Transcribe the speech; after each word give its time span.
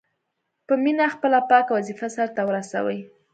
په 0.67 0.73
مینه 0.83 1.05
خپله 1.15 1.39
پاکه 1.49 1.71
وظیفه 1.77 2.07
سرته 2.15 2.41
ورسوي. 2.45 2.99